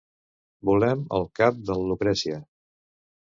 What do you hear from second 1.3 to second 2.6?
cap de la Lucrècia.